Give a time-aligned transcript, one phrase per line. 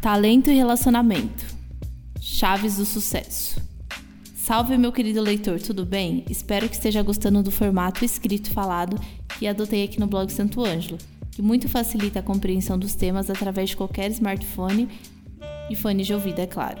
[0.00, 1.44] Talento e relacionamento.
[2.18, 3.60] Chaves do sucesso.
[4.34, 6.24] Salve, meu querido leitor, tudo bem?
[6.30, 8.98] Espero que esteja gostando do formato escrito falado
[9.38, 10.96] que adotei aqui no blog Santo Ângelo,
[11.30, 14.88] que muito facilita a compreensão dos temas através de qualquer smartphone
[15.68, 16.80] e fone de ouvido, é claro.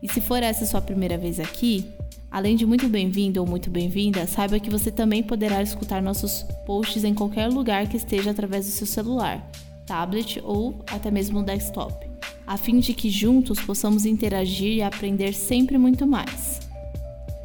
[0.00, 1.84] E se for essa sua primeira vez aqui,
[2.30, 7.02] além de muito bem-vindo ou muito bem-vinda, saiba que você também poderá escutar nossos posts
[7.02, 9.44] em qualquer lugar que esteja através do seu celular,
[9.88, 12.09] tablet ou até mesmo desktop,
[12.50, 16.58] a fim de que juntos possamos interagir e aprender sempre muito mais.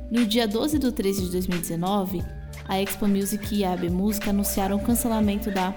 [0.09, 2.23] No dia 12 de 13 de 2019,
[2.67, 5.75] a Expo Music e a AB Música anunciaram o cancelamento da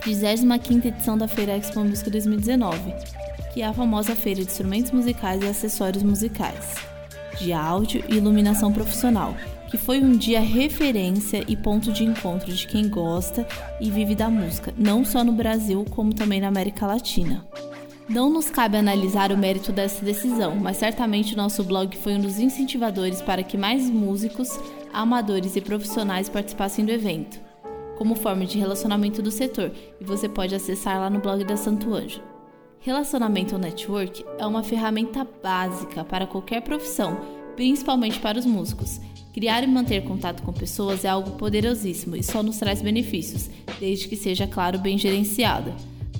[0.00, 2.94] 25ª edição da Feira Expo Music 2019,
[3.52, 6.74] que é a famosa feira de instrumentos musicais e acessórios musicais,
[7.38, 9.36] de áudio e iluminação profissional,
[9.68, 13.46] que foi um dia referência e ponto de encontro de quem gosta
[13.78, 17.44] e vive da música, não só no Brasil, como também na América Latina.
[18.08, 22.20] Não nos cabe analisar o mérito dessa decisão, mas certamente o nosso blog foi um
[22.20, 24.48] dos incentivadores para que mais músicos,
[24.92, 27.40] amadores e profissionais participassem do evento,
[27.98, 31.92] como forma de relacionamento do setor, e você pode acessar lá no blog da Santo
[31.92, 32.22] Anjo.
[32.78, 37.18] Relacionamento ou network é uma ferramenta básica para qualquer profissão,
[37.56, 39.00] principalmente para os músicos.
[39.34, 44.06] Criar e manter contato com pessoas é algo poderosíssimo e só nos traz benefícios, desde
[44.06, 45.74] que seja, claro, bem gerenciado.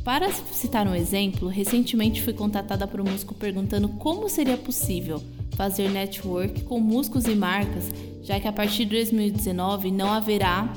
[0.07, 5.21] Para citar um exemplo, recentemente fui contatada por um músico perguntando como seria possível
[5.57, 7.91] fazer network com músicos e marcas,
[8.23, 10.73] já que a partir de 2019 não haverá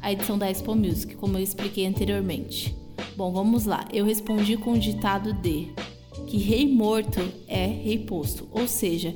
[0.00, 2.74] a edição da Expo Music, como eu expliquei anteriormente.
[3.16, 3.86] Bom, vamos lá.
[3.92, 5.68] Eu respondi com o ditado de
[6.26, 9.14] que rei morto é rei posto, ou seja,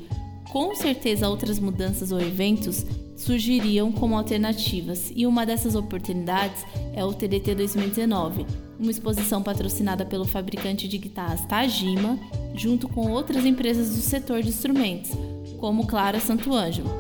[0.51, 2.85] com certeza outras mudanças ou eventos
[3.17, 8.47] surgiriam como alternativas, e uma dessas oportunidades é o TDT 2019,
[8.79, 12.19] uma exposição patrocinada pelo fabricante de guitarras Tajima,
[12.55, 15.11] junto com outras empresas do setor de instrumentos,
[15.59, 16.91] como Clara Santo Ângelo.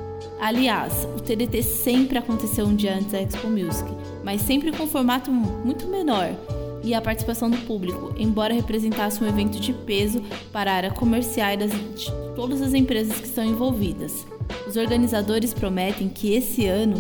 [0.41, 3.89] Aliás, o TDT sempre aconteceu um dia antes da Expo Music,
[4.25, 6.35] mas sempre com formato muito menor,
[6.83, 10.23] e a participação do público, embora representasse um evento de peso
[10.53, 14.27] para a área comercial e das, de todas as empresas que estão envolvidas.
[14.67, 16.95] Os organizadores prometem que esse ano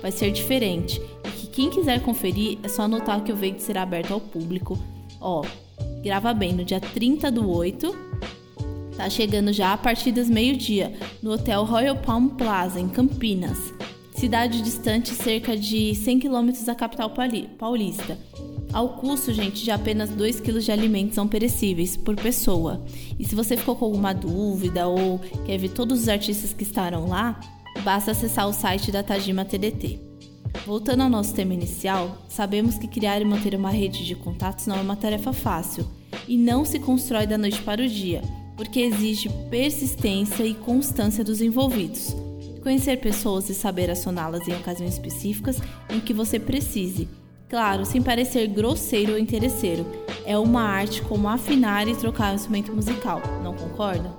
[0.00, 3.82] vai ser diferente e que quem quiser conferir é só anotar que o evento será
[3.82, 4.78] aberto ao público.
[5.20, 5.44] Ó,
[6.02, 7.96] grava bem, no dia 30 do 8,
[8.96, 10.92] tá chegando já a partir das meio-dia,
[11.22, 13.72] no Hotel Royal Palm Plaza, em Campinas,
[14.14, 17.12] cidade distante cerca de 100 quilômetros da capital
[17.58, 18.18] paulista
[18.72, 22.84] ao custo, gente, de apenas 2 kg de alimentos não perecíveis por pessoa.
[23.18, 27.08] E se você ficou com alguma dúvida ou quer ver todos os artistas que estarão
[27.08, 27.38] lá,
[27.84, 30.00] basta acessar o site da Tajima TDT.
[30.66, 34.76] Voltando ao nosso tema inicial, sabemos que criar e manter uma rede de contatos não
[34.76, 35.86] é uma tarefa fácil
[36.28, 38.22] e não se constrói da noite para o dia,
[38.56, 42.14] porque exige persistência e constância dos envolvidos.
[42.62, 45.58] Conhecer pessoas e saber acioná-las em ocasiões específicas
[45.90, 47.08] em que você precise
[47.52, 49.84] Claro, sem parecer grosseiro ou interesseiro.
[50.24, 54.10] É uma arte como afinar e trocar um instrumento musical, não concorda?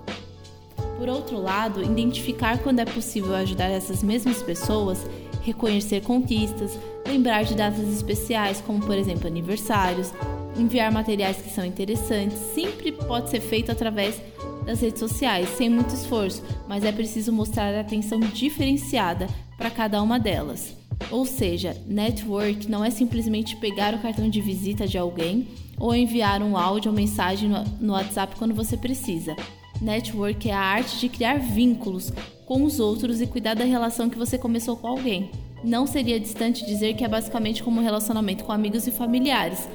[0.99, 4.99] Por outro lado, identificar quando é possível ajudar essas mesmas pessoas,
[5.41, 6.77] reconhecer conquistas,
[7.07, 10.13] lembrar de datas especiais, como por exemplo aniversários,
[10.55, 14.21] enviar materiais que são interessantes, sempre pode ser feito através
[14.63, 19.25] das redes sociais, sem muito esforço, mas é preciso mostrar atenção diferenciada
[19.57, 20.82] para cada uma delas.
[21.13, 25.47] Ou seja, network não é simplesmente pegar o cartão de visita de alguém
[25.79, 29.35] ou enviar um áudio ou mensagem no WhatsApp quando você precisa.
[29.79, 32.11] Network é a arte de criar vínculos
[32.47, 35.29] com os outros e cuidar da relação que você começou com alguém.
[35.63, 39.69] Não seria distante dizer que é basicamente como um relacionamento com amigos e familiares.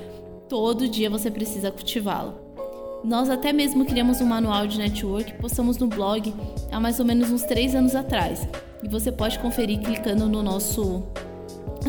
[0.49, 2.35] Todo dia você precisa cultivá-lo.
[3.05, 6.35] Nós até mesmo criamos um manual de network que postamos no blog
[6.73, 8.49] há mais ou menos uns 3 anos atrás.
[8.83, 11.05] E você pode conferir clicando no nosso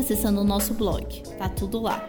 [0.00, 1.22] acessando o nosso blog.
[1.38, 2.08] Tá tudo lá.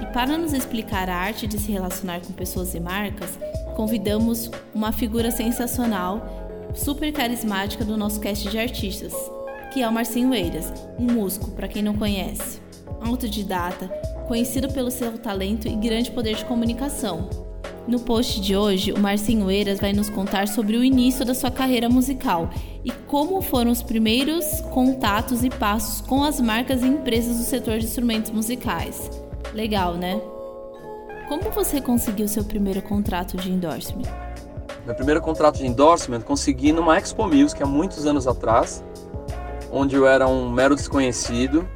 [0.00, 3.38] E para nos explicar a arte de se relacionar com pessoas e marcas,
[3.74, 9.12] convidamos uma figura sensacional, super carismática do nosso cast de artistas,
[9.72, 12.60] que é o Marcinho Eiras, um músico, para quem não conhece,
[13.00, 13.88] autodidata,
[14.26, 17.47] conhecido pelo seu talento e grande poder de comunicação.
[17.88, 21.50] No post de hoje, o Marcinho Eiras vai nos contar sobre o início da sua
[21.50, 22.50] carreira musical
[22.84, 24.44] e como foram os primeiros
[24.74, 29.10] contatos e passos com as marcas e empresas do setor de instrumentos musicais.
[29.54, 30.20] Legal, né?
[31.30, 34.04] Como você conseguiu seu primeiro contrato de endorsement?
[34.84, 38.84] Meu primeiro contrato de endorsement consegui numa Expo Music há muitos anos atrás,
[39.72, 41.66] onde eu era um mero desconhecido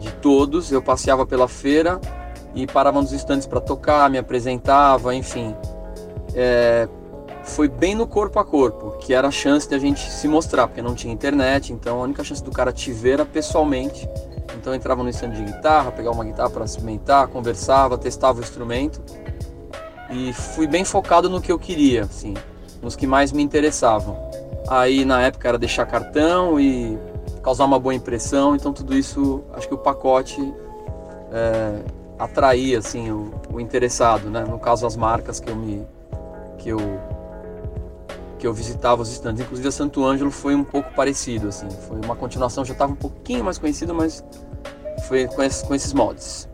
[0.00, 0.72] de todos.
[0.72, 2.00] Eu passeava pela feira
[2.54, 5.54] e parava nos estantes para tocar, me apresentava, enfim.
[6.34, 6.88] é,
[7.48, 10.66] foi bem no corpo a corpo, que era a chance de a gente se mostrar,
[10.68, 14.08] porque não tinha internet, então a única chance do cara te ver era pessoalmente.
[14.56, 18.42] Então eu entrava no stand de guitarra, pegava uma guitarra para experimentar, conversava, testava o
[18.42, 19.00] instrumento
[20.10, 22.34] e fui bem focado no que eu queria, assim,
[22.82, 24.16] nos que mais me interessavam.
[24.68, 26.98] Aí na época era deixar cartão e
[27.42, 30.38] causar uma boa impressão, então tudo isso, acho que o pacote
[31.32, 31.82] é,
[32.18, 34.44] atraía assim o, o, interessado, né?
[34.44, 35.86] No caso as marcas que eu me
[36.58, 36.78] que eu
[38.38, 41.98] que eu visitava os estandes, inclusive a Santo Ângelo foi um pouco parecido assim, foi
[42.04, 44.24] uma continuação, já estava um pouquinho mais conhecida, mas
[45.08, 46.48] foi com esses, com esses.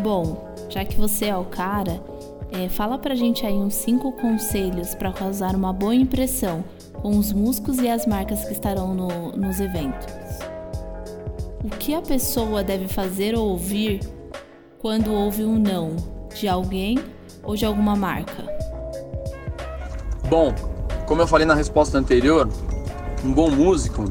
[0.00, 2.00] Bom, já que você é o cara,
[2.52, 6.64] é, fala pra gente aí uns cinco conselhos para causar uma boa impressão
[7.00, 10.06] com os músicos e as marcas que estarão no, nos eventos.
[11.64, 14.00] O que a pessoa deve fazer ou ouvir
[14.82, 15.94] quando ouve um não
[16.34, 16.98] de alguém
[17.44, 18.44] ou de alguma marca?
[20.28, 20.52] Bom,
[21.06, 22.48] como eu falei na resposta anterior,
[23.24, 24.04] um bom músico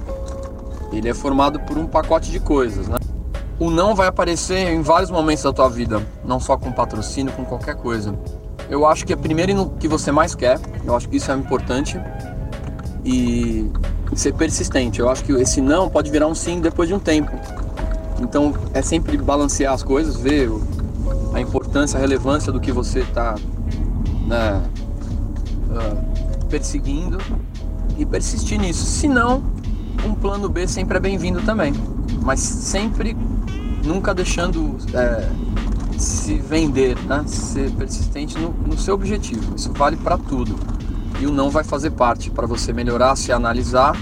[0.94, 2.98] ele é formado por um pacote de coisas, né?
[3.60, 7.44] O não vai aparecer em vários momentos da tua vida, não só com patrocínio, com
[7.44, 8.18] qualquer coisa.
[8.70, 11.36] Eu acho que é primeiro no que você mais quer, eu acho que isso é
[11.36, 12.00] importante
[13.04, 13.70] e
[14.16, 15.02] ser persistente.
[15.02, 17.32] Eu acho que esse não pode virar um sim depois de um tempo.
[18.22, 20.50] Então é sempre balancear as coisas, ver
[21.34, 23.36] a importância, a relevância do que você está
[24.28, 24.62] né,
[25.70, 27.18] uh, perseguindo
[27.98, 28.86] e persistir nisso.
[28.86, 29.44] Se não,
[30.06, 31.74] um plano B sempre é bem-vindo também,
[32.22, 33.18] mas sempre
[33.84, 35.28] nunca deixando é,
[35.98, 37.24] se vender, né?
[37.26, 39.56] ser persistente no, no seu objetivo.
[39.56, 40.56] Isso vale para tudo.
[41.20, 43.96] E o não vai fazer parte para você melhorar, se analisar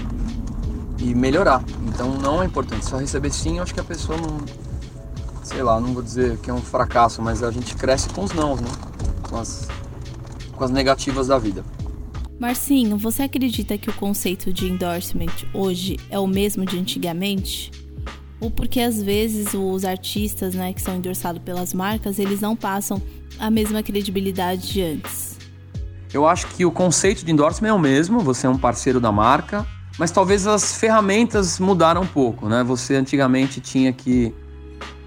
[1.00, 1.62] e melhorar.
[1.86, 2.84] Então não é importante.
[2.84, 4.38] Só receber sim, eu acho que a pessoa não.
[5.42, 8.32] Sei lá, não vou dizer que é um fracasso, mas a gente cresce com os
[8.32, 8.68] não, né?
[9.28, 9.68] Com as,
[10.52, 11.64] com as negativas da vida.
[12.38, 17.70] Marcinho, você acredita que o conceito de endorsement hoje é o mesmo de antigamente?
[18.40, 23.02] Ou porque às vezes os artistas, né, que são endorsados pelas marcas, eles não passam
[23.38, 25.36] a mesma credibilidade de antes?
[26.12, 29.12] Eu acho que o conceito de endorsement é o mesmo, você é um parceiro da
[29.12, 29.66] marca,
[29.98, 32.62] mas talvez as ferramentas mudaram um pouco, né?
[32.64, 34.34] Você antigamente tinha que,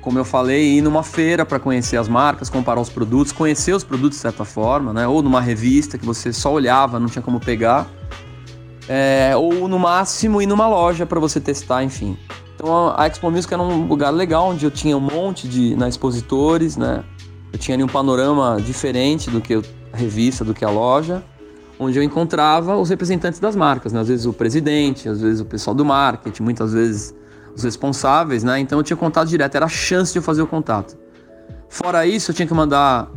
[0.02, 3.84] como eu falei, ir numa feira para conhecer as marcas, comparar os produtos, conhecer os
[3.84, 5.08] produtos de certa forma, né?
[5.08, 7.88] Ou numa revista que você só olhava, não tinha como pegar.
[8.88, 12.18] É, ou no máximo ir numa loja para você testar, enfim.
[12.56, 15.88] Então a Expo Music era um lugar legal onde eu tinha um monte de na
[15.88, 17.04] expositores, né?
[17.52, 19.56] Eu tinha ali um panorama diferente do que
[19.92, 21.24] a revista, do que a loja
[21.84, 24.00] onde eu encontrava os representantes das marcas, né?
[24.00, 27.14] às vezes o presidente, às vezes o pessoal do marketing, muitas vezes
[27.56, 28.60] os responsáveis, né?
[28.60, 30.98] Então eu tinha contato direto, era a chance de eu fazer o contato.
[31.70, 33.10] Fora isso, eu tinha que mandar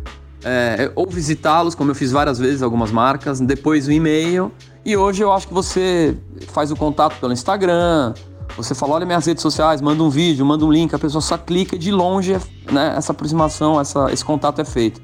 [0.45, 4.53] é, ou visitá-los, como eu fiz várias vezes algumas marcas, depois o e-mail.
[4.85, 6.17] E hoje eu acho que você
[6.49, 8.15] faz o contato pelo Instagram,
[8.57, 11.37] você fala, olha minhas redes sociais, manda um vídeo, manda um link, a pessoa só
[11.37, 12.37] clica e de longe
[12.71, 15.01] né, essa aproximação, essa, esse contato é feito.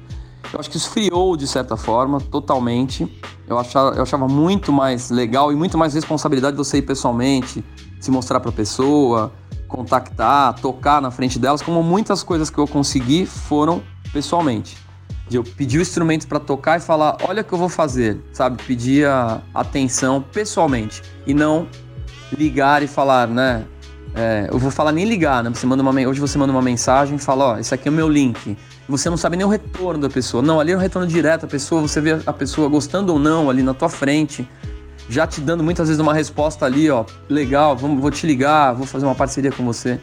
[0.51, 3.07] Eu acho que esfriou de certa forma, totalmente.
[3.47, 7.63] Eu achava, eu achava muito mais legal e muito mais responsabilidade você ir pessoalmente,
[7.99, 9.31] se mostrar para a pessoa,
[9.67, 13.81] contactar, tocar na frente delas, como muitas coisas que eu consegui foram
[14.11, 14.77] pessoalmente.
[15.27, 18.21] De eu pedir o instrumento para tocar e falar, olha o que eu vou fazer,
[18.31, 18.61] sabe?
[18.61, 21.67] Pedir a atenção pessoalmente e não
[22.37, 23.65] ligar e falar, né?
[24.15, 25.49] É, eu vou falar nem ligar, né?
[25.53, 27.93] Você manda uma, hoje você manda uma mensagem e fala, ó, esse aqui é o
[27.93, 28.55] meu link
[28.87, 30.43] você não sabe nem o retorno da pessoa.
[30.43, 33.49] Não, ali é o retorno direto, a pessoa, você vê a pessoa gostando ou não
[33.49, 34.47] ali na tua frente,
[35.09, 38.85] já te dando muitas vezes uma resposta ali, ó, legal, vamos, vou te ligar, vou
[38.85, 39.99] fazer uma parceria com você.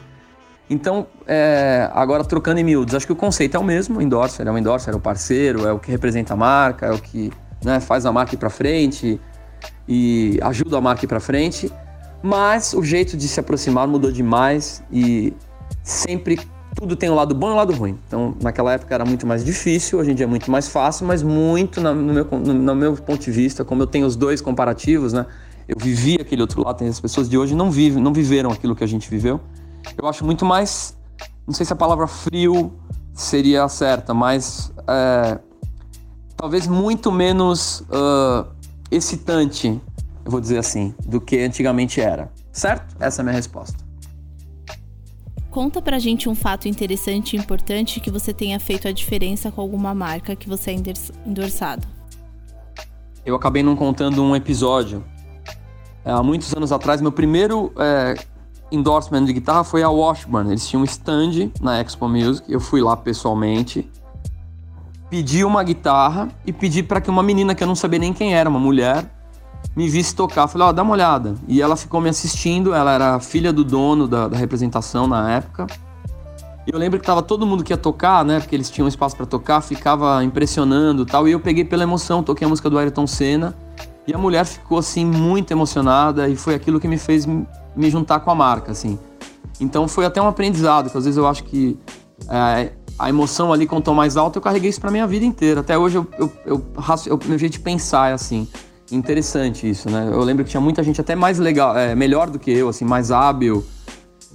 [0.69, 4.51] Então, é, agora trocando em miúdos, acho que o conceito é o mesmo, endorser, é
[4.51, 7.33] o endorser, é o parceiro, é o que representa a marca, é o que
[7.65, 9.21] né, faz a marca ir para frente
[9.89, 11.71] e ajuda a marca ir para frente,
[12.23, 15.33] mas o jeito de se aproximar mudou demais e
[15.83, 16.39] sempre
[16.75, 17.99] tudo tem um lado bom e um lado ruim.
[18.07, 21.23] Então, naquela época era muito mais difícil, hoje em dia é muito mais fácil, mas
[21.23, 25.13] muito, no meu, no, no meu ponto de vista, como eu tenho os dois comparativos,
[25.13, 25.27] né?
[25.69, 28.83] Eu vivi aquele outro lado, as pessoas de hoje não vivem, não viveram aquilo que
[28.83, 29.41] a gente viveu.
[29.97, 30.97] Eu acho muito mais,
[31.47, 32.73] não sei se a palavra frio
[33.15, 35.39] seria certa, mas é,
[36.37, 38.47] talvez muito menos uh,
[38.91, 39.81] excitante,
[40.25, 42.31] eu vou dizer assim, do que antigamente era.
[42.53, 42.97] Certo?
[43.01, 43.91] Essa é a minha resposta.
[45.51, 49.61] Conta pra gente um fato interessante e importante que você tenha feito a diferença com
[49.61, 50.77] alguma marca que você é
[51.27, 51.87] endossado.
[53.27, 55.05] Eu acabei não contando um episódio.
[56.05, 58.15] É, há muitos anos atrás, meu primeiro é,
[58.71, 60.51] endorsement de guitarra foi a Washburn.
[60.51, 62.51] Eles tinham um stand na Expo Music.
[62.51, 63.91] Eu fui lá pessoalmente.
[65.11, 68.35] pedi uma guitarra e pedi para que uma menina que eu não sabia nem quem
[68.35, 69.05] era, uma mulher,
[69.77, 70.47] me visse tocar.
[70.49, 71.35] Falei, ó, oh, dá uma olhada.
[71.47, 75.67] E ela ficou me assistindo, ela era filha do dono da, da representação na época.
[76.67, 78.39] Eu lembro que tava todo mundo que ia tocar, né?
[78.39, 81.27] Porque eles tinham espaço para tocar, ficava impressionando tal.
[81.27, 83.57] E eu peguei pela emoção, toquei a música do Ayrton Senna.
[84.07, 86.29] E a mulher ficou, assim, muito emocionada.
[86.29, 88.99] E foi aquilo que me fez me juntar com a marca, assim.
[89.61, 91.79] Então foi até um aprendizado, que às vezes eu acho que
[92.29, 95.61] é, a emoção ali tom mais alto, eu carreguei isso pra minha vida inteira.
[95.61, 96.65] Até hoje eu, eu, eu,
[97.07, 98.49] eu meu jeito de pensar é assim.
[98.93, 100.09] Interessante isso, né?
[100.11, 102.85] Eu lembro que tinha muita gente até mais legal, é, melhor do que eu, assim,
[102.85, 103.65] mais hábil,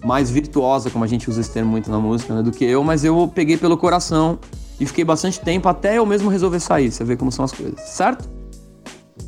[0.04, 2.84] mais virtuosa, como a gente usa esse termo muito na música, né, do que eu,
[2.84, 4.40] mas eu peguei pelo coração
[4.80, 6.92] e fiquei bastante tempo até eu mesmo resolver sair.
[6.92, 8.30] Você vê como são as coisas, certo?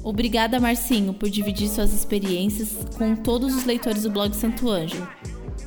[0.03, 5.07] Obrigada, Marcinho, por dividir suas experiências com todos os leitores do blog Santo Ângelo.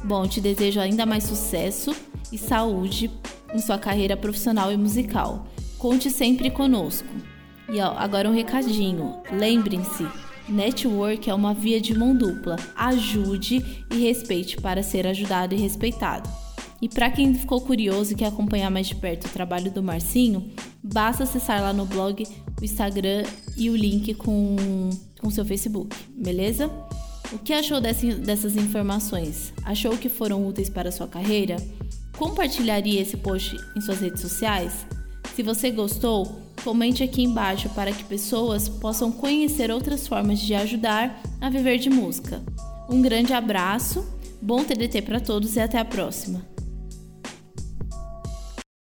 [0.05, 1.95] Bom, te desejo ainda mais sucesso
[2.33, 3.11] e saúde
[3.52, 5.47] em sua carreira profissional e musical.
[5.79, 7.09] Conte sempre conosco.
[7.73, 9.17] E ó, agora um recadinho.
[9.31, 10.07] Lembrem-se,
[10.49, 12.57] network é uma via de mão dupla.
[12.75, 16.29] Ajude e respeite para ser ajudado e respeitado.
[16.83, 20.50] E para quem ficou curioso e quer acompanhar mais de perto o trabalho do Marcinho,
[20.83, 22.27] basta acessar lá no blog,
[22.61, 23.23] o Instagram
[23.57, 24.57] e o link com
[25.23, 26.71] o seu Facebook, beleza?
[27.33, 29.53] O que achou dessas informações?
[29.62, 31.57] Achou que foram úteis para a sua carreira?
[32.17, 34.87] Compartilharia esse post em suas redes sociais?
[35.37, 41.21] Se você gostou, comente aqui embaixo para que pessoas possam conhecer outras formas de ajudar
[41.40, 42.43] a viver de música.
[42.88, 44.05] Um grande abraço,
[44.40, 46.50] bom TDT para todos e até a próxima!